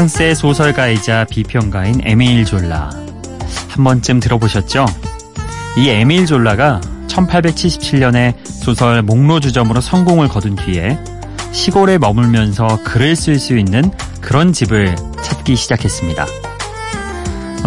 [0.00, 2.88] 프랑스의 소설가이자 비평가인 에밀 졸라.
[3.68, 4.86] 한 번쯤 들어보셨죠?
[5.76, 10.98] 이 에밀 졸라가 1877년에 소설 목로주점으로 성공을 거둔 뒤에
[11.52, 13.90] 시골에 머물면서 글을 쓸 수 있는
[14.22, 16.24] 그런 집을 찾기 시작했습니다.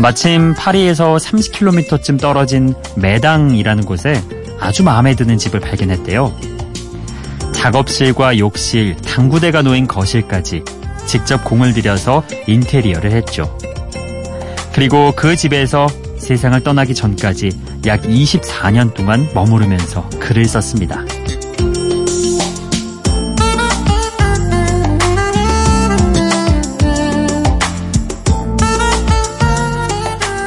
[0.02, 4.24] 마침 파리에서 30km쯤 떨어진 매당이라는 곳에
[4.60, 6.34] 아주 마음에 드는 집을 발견했대요.
[7.54, 10.64] 작업실과 욕실, 당구대가 놓인 거실까지
[11.06, 13.58] 직접 공을 들여서 인테리어를 했죠.
[14.74, 15.88] 그리고 그 집에서
[16.18, 17.50] 세상을 떠나기 전까지
[17.86, 21.04] 약 24년 동안 머무르면서 글을 썼습니다.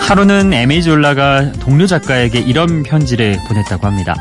[0.01, 4.15] 하루는 에미졸라가 동료 작가에게 이런 편지를 보냈다고 합니다.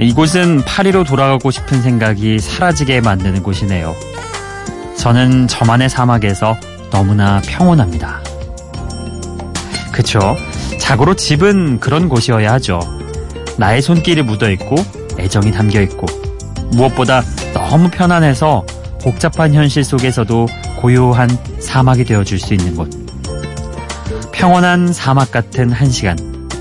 [0.00, 4.11] 이곳은 파리로 돌아가고 싶은 생각이 사라지게 만드는 곳이네요.
[5.02, 6.56] 저는 저만의 사막에서
[6.92, 8.20] 너무나 평온합니다.
[9.90, 10.36] 그쵸?
[10.78, 12.78] 자고로 집은 그런 곳이어야 하죠.
[13.58, 14.76] 나의 손길이 묻어있고
[15.18, 16.06] 애정이 담겨있고
[16.70, 18.64] 무엇보다 너무 편안해서
[19.02, 20.46] 복잡한 현실 속에서도
[20.78, 22.88] 고요한 사막이 되어줄 수 있는 곳.
[24.30, 26.16] 평온한 사막 같은 한 시간.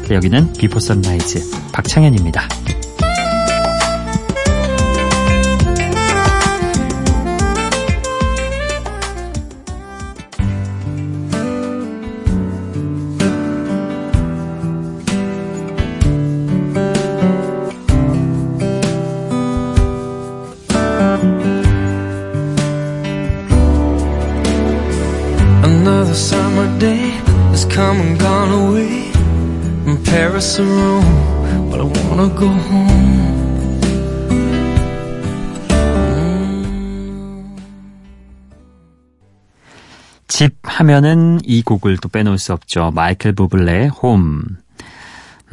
[0.10, 2.48] 여기는 비포 선라이즈 박창현입니다.
[40.42, 42.90] 집 하면은 이 곡을 또 빼놓을 수 없죠.
[42.96, 44.42] 마이클 부블레의 홈.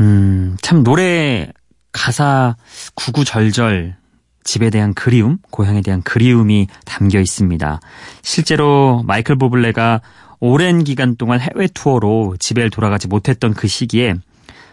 [0.01, 1.47] 음, 참 노래
[1.93, 2.57] 가사
[2.95, 3.97] 구구절절
[4.45, 7.81] 집에 대한 그리움, 고향에 대한 그리움이 담겨 있습니다.
[8.23, 10.01] 실제로 마이클 부블레가
[10.41, 14.15] 오랜 기간 동안 해외 투어로 집에 돌아가지 못했던 그 시기에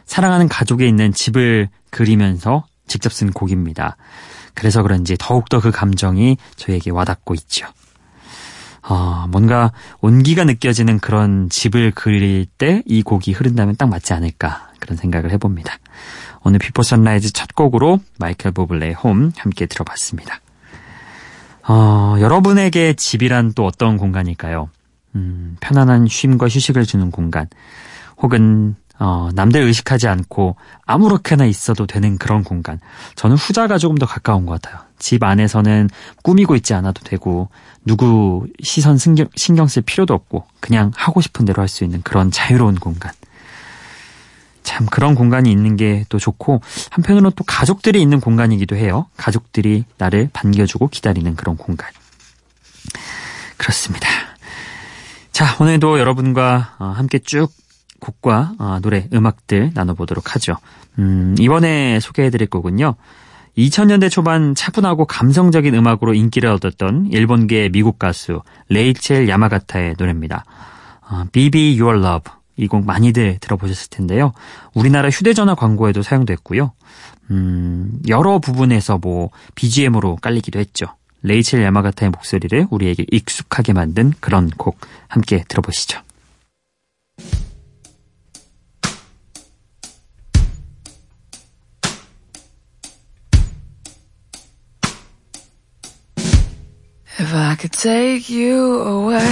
[0.05, 3.97] 사랑하는 가족에 있는 집을 그리면서 직접 쓴 곡입니다.
[4.53, 7.67] 그래서 그런지 더욱더 그 감정이 저에게 와닿고 있죠.
[8.87, 14.97] 어, 뭔가 온기가 느껴지는 그런 집을 그릴 때 이 곡이 흐른다면 딱 맞지 않을까 그런
[14.97, 15.77] 생각을 해봅니다.
[16.43, 20.39] 오늘 Before Sunrise 첫 곡으로 마이클 보블레의 홈 함께 들어봤습니다.
[21.67, 24.69] 어, 여러분에게 집이란 또 어떤 공간일까요?
[25.15, 27.47] 음, 편안한 쉼과 휴식을 주는 공간,
[28.17, 32.79] 혹은 어, 남들 의식하지 않고 아무렇게나 있어도 되는 그런 공간.
[33.15, 34.81] 저는 후자가 조금 더 가까운 것 같아요.
[34.99, 35.89] 집 안에서는
[36.23, 37.49] 꾸미고 있지 않아도 되고
[37.83, 42.31] 누구 시선 신경, 신경 쓸 필요도 없고 그냥 하고 싶은 대로 할 수 있는 그런
[42.31, 43.11] 자유로운 공간.
[44.63, 49.07] 참 그런 공간이 있는 게 또 좋고 한편으로는 또 가족들이 있는 공간이기도 해요.
[49.17, 51.89] 가족들이 나를 반겨주고 기다리는 그런 공간.
[53.57, 54.07] 그렇습니다.
[55.31, 57.51] 자, 오늘도 여러분과 어, 함께 쭉
[57.99, 60.55] 곡과 어, 노래, 음악들 나눠보도록 하죠.
[60.99, 62.95] 음, 이번에 소개해드릴 곡은요.
[63.57, 70.43] 2000년대 초반 차분하고 감성적인 음악으로 인기를 얻었던 일본계 미국 가수 레이첼 야마가타의 노래입니다.
[71.09, 74.31] 어, Be Your Love 이 곡 많이들 들어보셨을 텐데요.
[74.73, 76.71] 우리나라 휴대전화 광고에도 사용됐고요.
[77.31, 80.85] 음, 여러 부분에서 뭐 BGM으로 깔리기도 했죠.
[81.23, 84.77] 레이첼 야마가타의 목소리를 우리에게 익숙하게 만든 그런 곡
[85.07, 85.99] 함께 들어보시죠.
[97.27, 99.31] If I could take you away,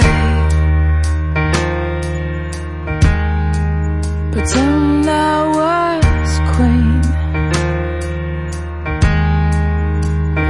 [4.32, 7.02] pretend I was queen.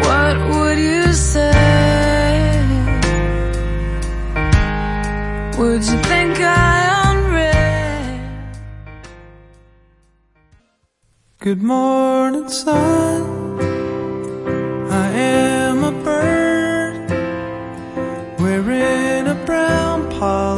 [0.06, 1.52] What would you say?
[5.58, 8.22] Would you think I unread?
[11.40, 13.03] Good morning, sun.
[20.16, 20.53] upon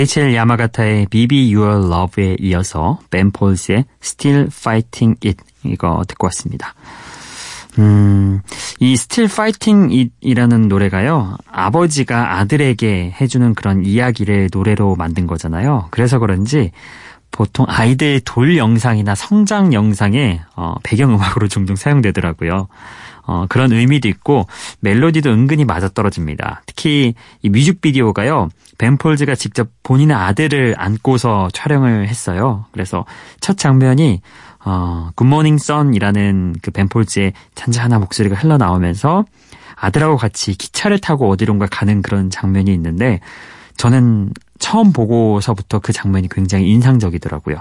[0.00, 6.74] 레이첼 야마가타의 Be Your Love에 이어서 벤 폴스의 Still Fighting It 이거 듣고 왔습니다.
[7.78, 8.40] 음,
[8.78, 15.88] 이 Still Fighting It이라는 노래가요, 아버지가 아들에게 해주는 그런 이야기를 노래로 만든 거잖아요.
[15.90, 16.70] 그래서 그런지
[17.30, 22.68] 보통 아이들 돌 영상이나 성장 영상에 어, 배경음악으로 종종 사용되더라고요.
[23.26, 24.46] 어, 그런 의미도 있고
[24.80, 26.62] 멜로디도 은근히 맞아떨어집니다.
[26.66, 28.48] 특히 이 뮤직비디오가요.
[28.78, 32.64] 벤폴즈가 직접 본인의 아들을 안고서 촬영을 했어요.
[32.72, 33.04] 그래서
[33.40, 34.20] 첫 장면이
[34.64, 39.24] 어, 굿모닝 썬이라는 그 벤폴즈의 잔잔한 목소리가 흘러나오면서
[39.76, 43.20] 아들하고 같이 기차를 타고 어디론가 가는 그런 장면이 있는데
[43.76, 47.56] 저는 처음 보고서부터 그 장면이 굉장히 인상적이더라고요.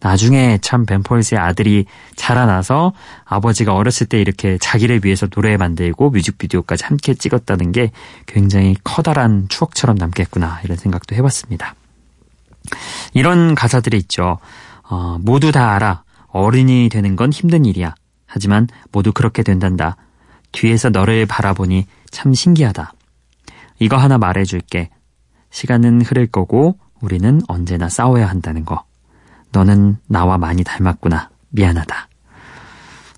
[0.00, 2.92] 나중에 참 벤폴스의 아들이 자라나서
[3.24, 7.90] 아버지가 어렸을 때 이렇게 자기를 위해서 노래 만들고 뮤직비디오까지 함께 찍었다는 게
[8.26, 11.74] 굉장히 커다란 추억처럼 남겠구나 이런 생각도 해봤습니다.
[13.14, 14.38] 이런 가사들이 있죠.
[14.82, 16.04] 어, 모두 다 알아.
[16.28, 17.94] 어른이 되는 건 힘든 일이야.
[18.26, 19.96] 하지만 모두 그렇게 된단다.
[20.52, 22.92] 뒤에서 너를 바라보니 참 신기하다.
[23.78, 24.90] 이거 하나 말해줄게.
[25.50, 28.84] 시간은 흐를 거고 우리는 언제나 싸워야 한다는 거.
[29.52, 31.30] 너는 나와 많이 닮았구나.
[31.50, 32.08] 미안하다.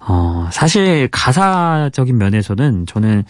[0.02, 3.24] 어, 사실 가사적인 면에서는 저는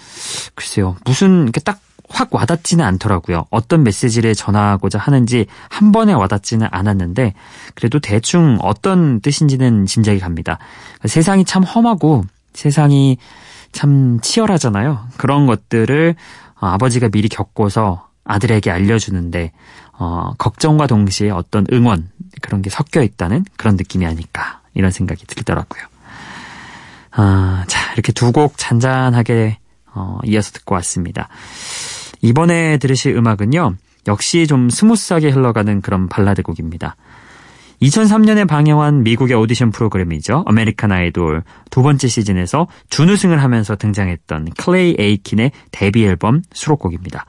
[0.54, 0.96] 글쎄요.
[1.04, 1.80] 무슨 이렇게 딱
[2.10, 3.46] 확 와닿지는 않더라고요.
[3.50, 7.34] 어떤 메시지를 전하고자 하는지 한 번에 와닿지는 않았는데
[7.74, 10.58] 그래도 대충 어떤 뜻인지는 짐작이 갑니다.
[11.04, 13.18] 세상이 참 험하고 세상이
[13.72, 15.06] 참 치열하잖아요.
[15.16, 16.16] 그런 것들을
[16.56, 19.52] 아버지가 미리 겪고서 아들에게 알려주는데
[20.00, 22.08] 어, 걱정과 동시에 어떤 응원
[22.40, 25.82] 그런 게 섞여 있다는 그런 느낌이 아닐까 이런 생각이 들더라고요.
[27.12, 29.58] 아, 자 이렇게 두 곡 잔잔하게
[29.92, 31.28] 어, 이어서 듣고 왔습니다.
[32.22, 33.74] 이번에 들으실 음악은요
[34.08, 36.96] 역시 좀 스무스하게 흘러가는 그런 발라드 곡입니다.
[37.82, 40.44] 2003년에 방영한 미국의 오디션 프로그램이죠.
[40.46, 47.26] American Idol 두 번째 시즌에서 준우승을 하면서 등장했던 클레이 에이킨의 데뷔 앨범 수록곡입니다.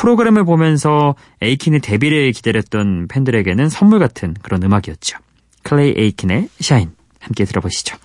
[0.00, 5.18] 프로그램을 보면서 에이킨의 데뷔를 기다렸던 팬들에게는 선물 같은 그런 음악이었죠.
[5.62, 7.98] 클레이 에이킨의 샤인 함께 들어보시죠.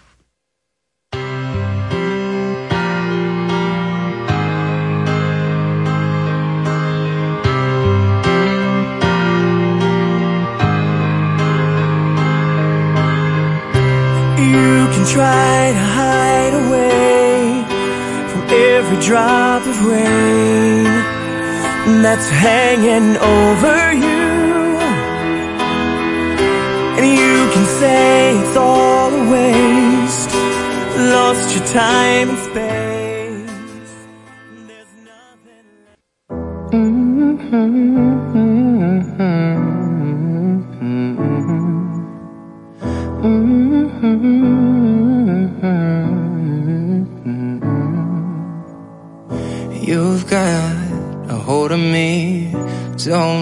[22.04, 24.26] That's hanging over you.
[26.98, 30.32] And you can say it's all a waste,
[31.14, 32.75] lost your time and space.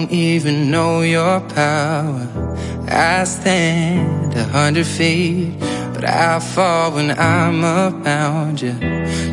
[0.04, 2.28] Don't even know your power.
[2.90, 5.58] I stand a hundred feet,
[5.94, 8.74] but I fall when I'm around you.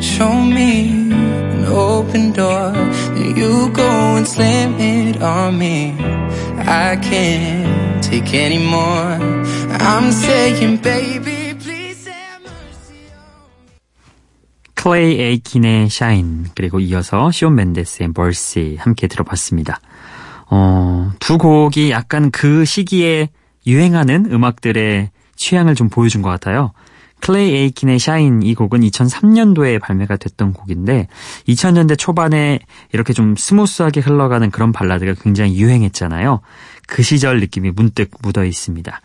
[0.00, 5.92] Show me an open door, then you go and slam it on me.
[6.56, 9.18] I can't take anymore.
[9.78, 11.42] I'm saying, baby.
[14.82, 19.78] 클레이 에이킨의 샤인 그리고 이어서 쇼 맨데스의 멀시 함께 들어봤습니다.
[20.54, 23.30] 어, 두 곡이 약간 그 시기에
[23.66, 26.72] 유행하는 음악들의 취향을 좀 보여준 것 같아요.
[27.20, 31.08] 클레이 에이킨의 Shine 이 곡은 2003년도에 발매가 됐던 곡인데
[31.48, 32.58] 2000년대 초반에
[32.92, 36.40] 이렇게 좀 스무스하게 흘러가는 그런 발라드가 굉장히 유행했잖아요.
[36.86, 39.00] 그 시절 느낌이 듬뿍 묻어 있습니다.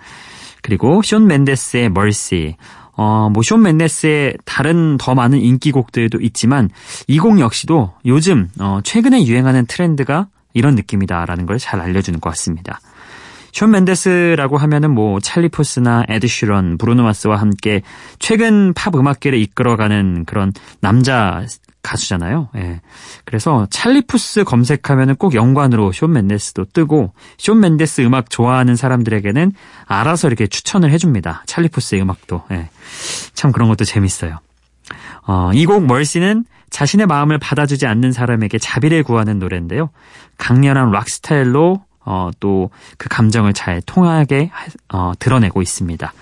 [0.63, 2.57] 그리고 숀 멘데스의 Mercy
[2.99, 6.71] 어, 뭐, 숀 멘데스의 다른 더 많은 인기곡들도 있지만,
[7.07, 12.79] 이 곡 역시도 요즘, 어, 최근에 유행하는 트렌드가 이런 느낌이다라는 걸 잘 알려주는 것 같습니다.
[13.51, 17.81] 숀 멘데스라고 하면은 뭐, 찰리 푸스나 에드 시런, 브루노 마스와 함께
[18.19, 21.43] 최근 팝 음악계를 이끌어가는 그런 남자
[21.81, 22.49] 가수잖아요.
[22.57, 22.81] 예.
[23.23, 29.53] 그래서 찰리푸스 검색하면 꼭 연관으로 숀 멘데스도 뜨고 숀 멘데스 음악 좋아하는 사람들에게는
[29.85, 31.43] 알아서 이렇게 추천을 해줍니다.
[31.47, 32.43] 찰리푸스의 음악도.
[32.51, 32.69] 예.
[33.33, 34.39] 참 그런 것도 재밌어요.
[35.25, 39.89] 어, 이곡 멀시는 자신의 마음을 받아주지 않는 사람에게 자비를 구하는 노래인데요.
[40.37, 44.51] 강렬한 락 스타일로 어, 또 그 감정을 잘 통하게
[44.89, 46.13] 어, 드러내고 있습니다.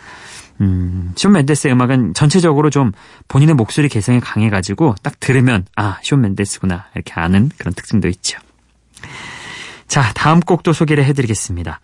[0.61, 2.91] 음, 쇼 맨데스의 음악은 전체적으로 좀
[3.27, 8.39] 본인의 목소리 개성이 강해가지고 딱 들으면 아, 쇼 맨데스구나 이렇게 아는 그런 특징도 있죠.
[9.87, 11.79] 자, 다음 곡도 소개를 해드리겠습니다.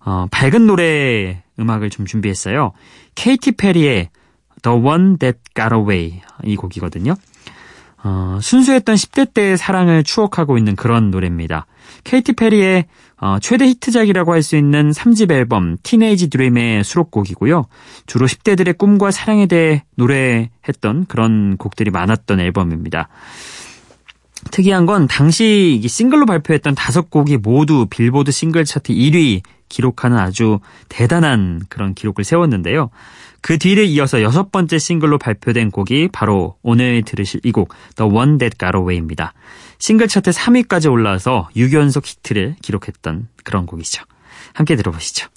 [0.00, 2.72] 어, 밝은 노래 음악을 좀 준비했어요.
[3.14, 4.10] 케이티 페리의
[4.62, 7.14] The One That Got Away 이 곡이거든요.
[8.04, 11.66] 어, 순수했던 10대 때의 사랑을 추억하고 있는 그런 노래입니다.
[12.04, 12.84] 케이티 페리의
[13.20, 17.66] 어, 최대 히트작이라고 할 수 있는 3집 앨범 Teenage Dream의 수록곡이고요.
[18.06, 23.08] 주로 10대들의 꿈과 사랑에 대해 노래했던 그런 곡들이 많았던 앨범입니다.
[24.50, 31.62] 특이한 건 당시 싱글로 발표했던 다섯 곡이 모두 빌보드 싱글 차트 1위 기록하는 아주 대단한
[31.68, 32.90] 그런 기록을 세웠는데요.
[33.40, 38.38] 그 뒤를 이어서 여섯 번째 싱글로 발표된 곡이 바로 오늘 들으실 이 곡 The One
[38.38, 39.34] That Got Away입니다.
[39.78, 44.04] 싱글 차트 3위까지 올라와서 6연속 히트를 기록했던 그런 곡이죠.
[44.54, 45.28] 함께 들어보시죠.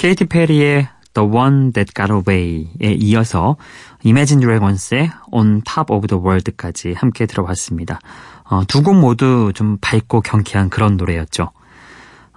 [0.00, 3.58] 케이티 페리의 The One That Got Away에 이어서
[4.02, 7.98] Imagine Dragons의 On Top of the World까지 함께 들어봤습니다.
[8.44, 11.50] 어, 두곡 모두 좀 밝고 경쾌한 그런 노래였죠.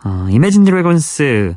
[0.04, 1.56] 어, Imagine Dragons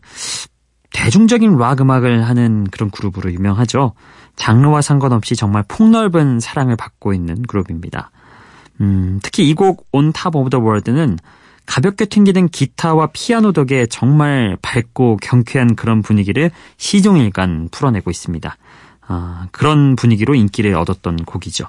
[0.93, 3.95] 대중적인 락 음악을 하는 그런 그룹으로 유명하죠.
[4.37, 8.13] 장르와 상관없이 정말 폭넓은 사랑을 받고 있는 그룹입니다.
[8.81, 11.19] 음, 특히 이 곡 On Top of the World는
[11.67, 18.57] 가볍게 튕기는 기타와 피아노 덕에 정말 밝고 경쾌한 그런 분위기를 시종일관 풀어내고 있습니다.
[19.09, 21.67] 아, 그런 분위기로 인기를 얻었던 곡이죠.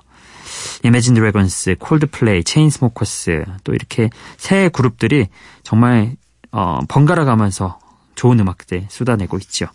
[0.83, 5.27] 이매진 드래곤스, 콜드플레이, 체인스모커스 또 이렇게 세 그룹들이
[5.63, 6.15] 정말
[6.51, 7.79] 어, 번갈아 가면서
[8.15, 9.67] 좋은 음악들 쏟아내고 있죠.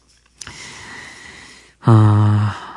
[1.80, 2.71] 아,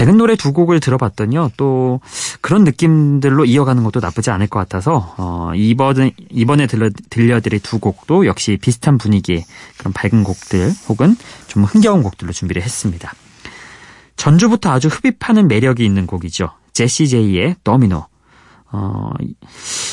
[0.00, 1.50] 밝은 노래 두 곡을 들어봤더니요.
[1.58, 2.00] 또
[2.40, 8.24] 그런 느낌들로 이어가는 것도 나쁘지 않을 것 같아서 어, 이번에 이번에 들려, 들려드릴 두 곡도
[8.24, 9.44] 역시 비슷한 분위기의
[9.76, 11.16] 그런 밝은 곡들 혹은
[11.48, 13.12] 좀 흥겨운 곡들로 준비를 했습니다.
[14.16, 16.50] 전주부터 아주 흡입하는 매력이 있는 곡이죠.
[16.72, 18.06] 제시 제이의 Domino.
[18.72, 19.10] 어,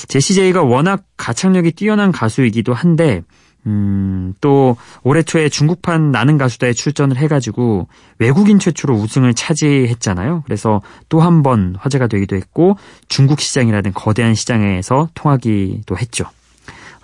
[0.08, 3.24] 제시 제이가 워낙 가창력이 뛰어난 가수이기도 한데
[3.68, 10.44] 음, 또 올해 초에 중국판 나는 가수다에 출전을 해가지고 외국인 최초로 우승을 차지했잖아요.
[10.46, 12.78] 그래서 또 한 번 화제가 되기도 했고
[13.10, 16.26] 중국 시장이라는 거대한 시장에서 통하기도 했죠.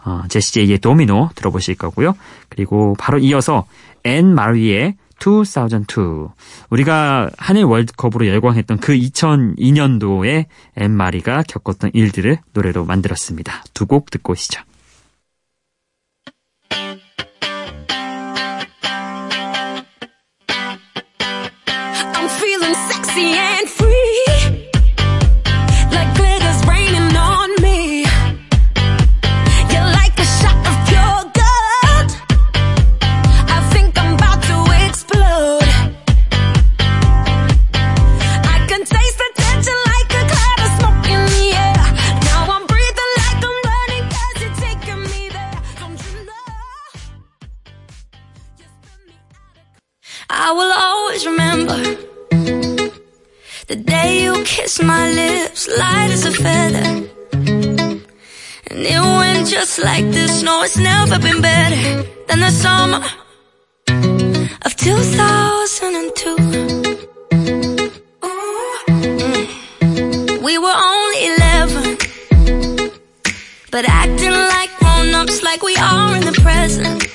[0.05, 2.15] 어, 제시제이의 Domino 들어보실 거고요.
[2.49, 3.65] 그리고 바로 이어서
[4.03, 6.27] 앤 마리의 2002
[6.69, 13.63] 우리가 한일 월드컵으로 열광했던 그 2002년도에 앤 마리가 겪었던 일들을 노래로 만들었습니다.
[13.73, 14.61] 두 곡 듣고 오시죠.
[54.53, 56.85] Kissed my lips, light as a feather.
[58.69, 60.43] And it went just like this.
[60.43, 63.01] No, it's never been better than the summer
[64.65, 66.35] of 2002.
[70.47, 71.97] We were only 11,
[73.71, 77.07] but acting like grown ups, like we are in the present.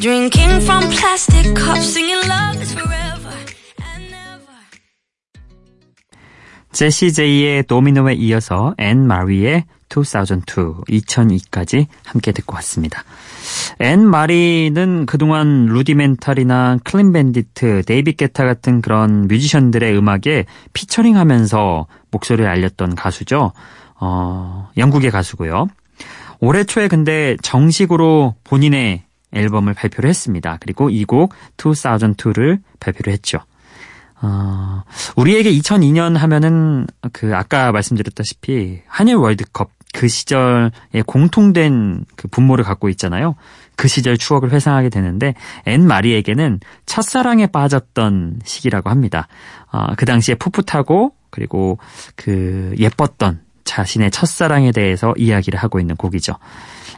[0.00, 2.59] Drinking from plastic cups, singing love
[6.72, 10.44] 제시 제이의 Domino에 이어서 앤 마리의 2002,
[10.88, 13.02] 2002까지 함께 듣고 왔습니다.
[13.80, 22.48] 앤 마리는 그동안 루디멘탈이나 클린 밴디트, 데이비 게타 같은 그런 뮤지션들의 음악에 피처링 하면서 목소리를
[22.48, 23.52] 알렸던 가수죠.
[23.98, 25.66] 어, 영국의 가수고요.
[26.38, 30.56] 올해 초에 근데 정식으로 본인의 앨범을 발표를 했습니다.
[30.60, 33.38] 그리고 이 곡 2002를 발표를 했죠.
[34.22, 34.82] 어,
[35.16, 43.34] 우리에게 2002년 하면은 그 아까 말씀드렸다시피 한일 월드컵 그 시절에 공통된 그 분모를 갖고 있잖아요.
[43.76, 45.34] 그 시절 추억을 회상하게 되는데
[45.64, 49.26] 앤 마리에게는 첫사랑에 빠졌던 시기라고 합니다.
[49.72, 51.78] 어, 그 당시에 풋풋하고 그리고
[52.16, 56.34] 그 예뻤던 자신의 첫사랑에 대해서 이야기를 하고 있는 곡이죠.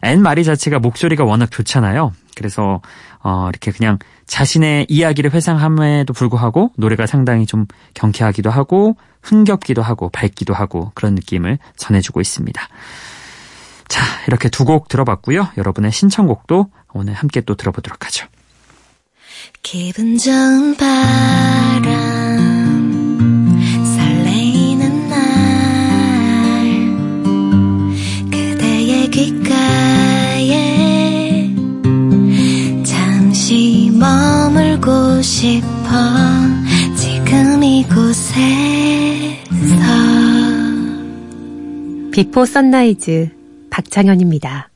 [0.02, 2.12] 앤 마리 자체가 목소리가 워낙 좋잖아요.
[2.35, 2.81] 그래서
[3.23, 10.55] 어 이렇게 그냥 자신의 이야기를 회상함에도 불구하고 노래가 상당히 좀 경쾌하기도 하고 흥겹기도 하고 밝기도
[10.55, 12.69] 하고 그런 느낌을 전해주고 있습니다.
[13.88, 15.49] 자, 이렇게 두 곡 들어봤고요.
[15.59, 18.26] 여러분의 신청곡도 오늘 함께 또 들어보도록 하죠.
[19.62, 21.62] 기분 좋은 바
[35.43, 35.89] 싶어
[36.97, 38.07] 지금 이곳에서
[42.12, 43.31] Before Sunrise
[43.69, 44.71] 박창현입니다.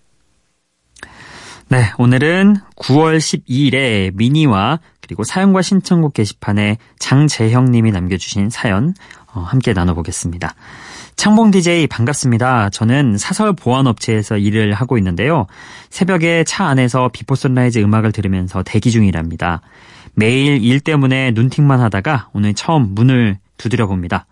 [1.69, 8.93] 네, 오늘은 9월 12일에 미니와 그리고 사연과 신청곡 게시판에 장재형 님이 남겨주신 사연
[9.33, 10.57] 어, 함께 나눠보겠습니다.
[11.15, 12.71] 창봉 DJ 반갑습니다.
[12.71, 15.47] 저는 사설 보안 업체에서 일을 하고 있는데요.
[15.91, 19.63] 새벽에 차 안에서 Before Sunrise 음악을 들으면서 대기 중이랍니다.
[20.17, 24.27] 매일 일 때문에 눈팅만 하다가 오늘 처음 문을 두드려 봅니다.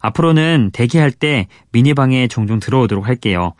[0.00, 3.52] 앞으로는 대기할 때 미니방에 종종 들어오도록 할게요.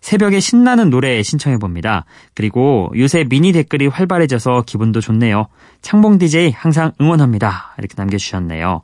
[0.00, 2.06] 새벽에 신나는 노래 신청해 봅니다.
[2.34, 5.48] 그리고 요새 미니 댓글이 활발해져서 기분도 좋네요.
[5.82, 7.74] 창봉 DJ 항상 응원합니다.
[7.76, 8.80] 이렇게 남겨주셨네요.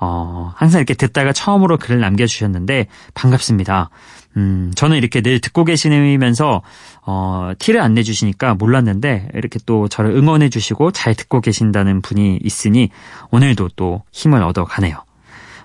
[0.00, 3.88] 어, 항상 이렇게 듣다가 처음으로 글을 남겨주셨는데 반갑습니다.
[4.36, 6.62] 음, 저는 이렇게 늘 듣고 계시면서
[7.02, 12.90] 어, 티를 안 내주시니까 몰랐는데 이렇게 또 저를 응원해주시고 잘 듣고 계신다는 분이 있으니
[13.30, 15.02] 오늘도 또 힘을 얻어 가네요.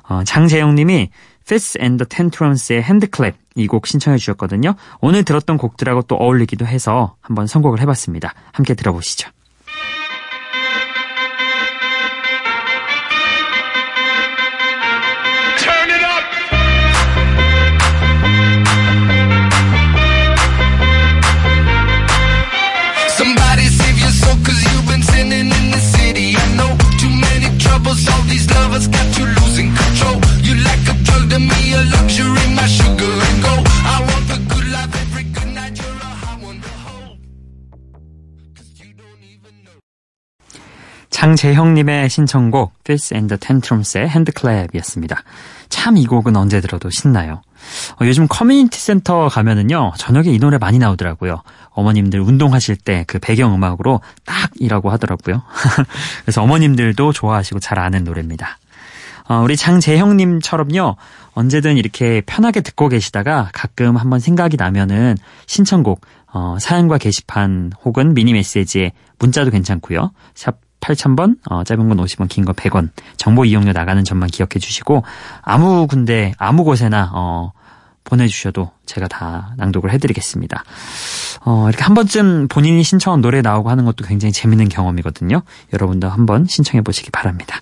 [0.08, 1.10] 어, 장재영님이
[1.46, 4.76] Fits and the Tantrums의 핸드클랩 이 곡 신청해 주셨거든요.
[5.00, 8.34] 오늘 들었던 곡들하고 또 어울리기도 해서 한번 선곡을 해봤습니다.
[8.52, 9.30] 함께 들어보시죠.
[41.10, 45.18] 장재형님의 신청곡 Fitz and the Tantrums의 HandClap이었습니다.
[45.70, 47.42] 참 이 곡은 언제 들어도 신나요.
[48.00, 51.42] 어, 요즘 커뮤니티 센터 가면은요 저녁에 이 노래 많이 나오더라고요.
[51.72, 55.42] 어머님들 운동하실 때 그 배경 음악으로 딱이라고 하더라고요.
[56.24, 58.58] 그래서 어머님들도 좋아하시고 잘 아는 노래입니다.
[59.28, 60.96] 어, 우리 장재형님처럼요
[61.34, 66.02] 언제든 이렇게 편하게 듣고 계시다가 가끔 한번 생각이 나면은 신청곡
[66.34, 70.12] 어, 사연과 게시판 혹은 미니 메시지에 문자도 괜찮고요.
[70.34, 72.90] 샵 8000번, 어, 짧은 건 50원, 긴 건 100원.
[73.18, 75.04] 정보 이용료 나가는 점만 기억해 주시고,
[75.42, 77.54] 아무 군데, 아무 곳에나, 어,
[78.04, 80.64] 보내주셔도 제가 다 낭독을 해드리겠습니다.
[81.46, 85.42] 어, 이렇게 한 번쯤 본인이 신청한 노래 나오고 하는 것도 굉장히 재밌는 경험이거든요.
[85.74, 87.60] 여러분도 한번 신청해 보시기 바랍니다.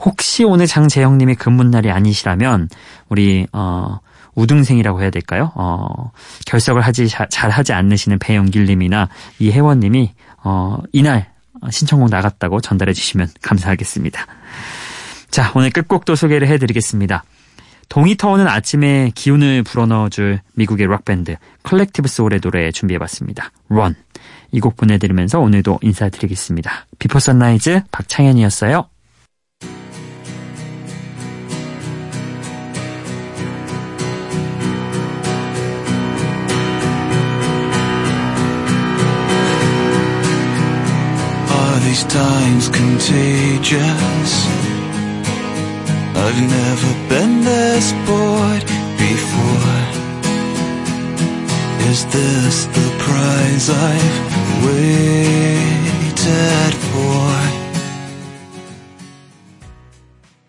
[0.00, 2.68] 혹시 오늘 장재영님의 근무날이 아니시라면,
[3.08, 3.98] 우리, 어,
[4.34, 5.52] 우등생이라고 해야 될까요?
[5.54, 6.10] 어,
[6.46, 10.12] 결석을 하지, 잘 하지 않으시는 배영길님이나 이혜원님이,
[10.44, 11.32] 어, 이날
[11.70, 14.26] 신청곡 나갔다고 전달해 주시면 감사하겠습니다.
[15.30, 17.24] 자, 오늘 끝곡도 소개를 해드리겠습니다.
[17.88, 23.50] 동이 터오는 아침에 기운을 불어넣어줄 미국의 락밴드 Collective Soul의 노래 준비해봤습니다.
[23.70, 23.94] Run.
[24.52, 26.86] 이곡 보내드리면서 오늘도 인사드리겠습니다.
[26.98, 28.88] Before Sunrise 박창현이었어요.
[41.96, 44.32] These times contagious?
[46.14, 48.64] I've never been this bored
[48.98, 49.78] before.
[51.90, 57.65] Is this the prize I've waited for?